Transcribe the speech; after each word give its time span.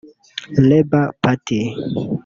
"Labour 0.67 1.07
Party" 1.21 1.59